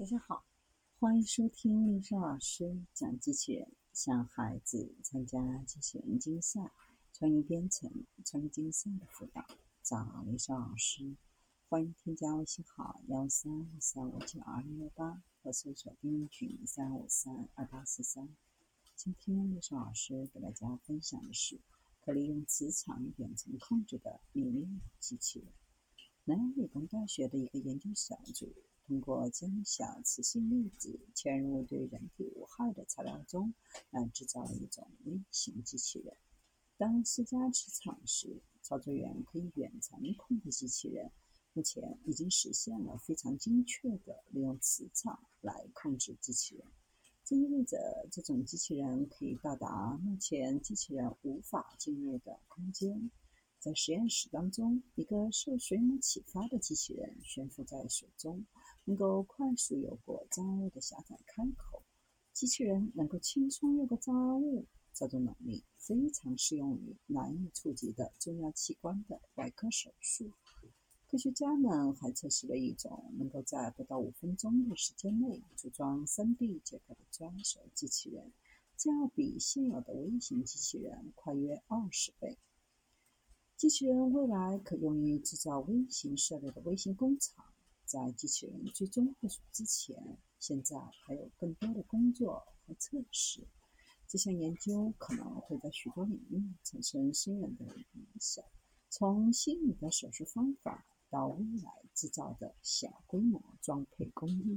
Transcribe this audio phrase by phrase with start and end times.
[0.00, 0.46] 大家好，
[0.98, 6.72] 欢迎收听丽莎老师讲机器人，向孩子参加机器人竞赛、
[7.12, 9.44] 创意编程、创意竞赛的辅导，
[9.82, 11.14] 找丽莎老师。
[11.68, 18.26] 欢迎添加微信号幺三三五九二六幺八和搜索钉钉群三五三二八四三。
[18.96, 21.60] 今天丽莎老师给大家分享的是
[22.00, 25.48] 可利用磁场远程控制的里面机器人。
[26.24, 28.50] 南洋理工大学的一个研究小组。
[28.90, 33.54] 通过将小磁性粒子嵌入对人体无害的材料中，
[33.90, 36.12] 来制造一种微型机器人。
[36.76, 41.08] 当施加磁场时，操作员可以远程控制机器人。
[41.52, 46.66] 目前已经实现了非常精确的利用磁场来控制机器人。
[47.24, 53.08] 这意味着这种机器人可以到达目前机器人无法进入的空间。
[53.60, 58.44] 在实验室当中，一个受水母启发的机器人悬浮在水中。
[58.90, 61.84] 能够快速游过障碍物的狭窄开口，
[62.32, 64.66] 机器人能够轻松越过障碍物。
[64.92, 70.32] 这种能力非常适用于难以触及的重要器官的外科手术。
[71.06, 78.32] 科学家们还测试了一种能够在不到五分钟的时间内组装 3D 结构的抓手机器人，
[78.76, 82.36] 这要比现有的微型机器人快约二十倍。
[83.56, 87.44] 机器人未来可用于制造微型设备的微型工厂。
[87.90, 89.96] 在机器人最终部署之前，
[90.38, 93.44] 现在还有更多的工作和测试。
[94.06, 98.44] 这项研究可能会在许多领域产生深远的影响，
[98.90, 104.56] 从心理的手术方法到未来制造的小规模装配工艺。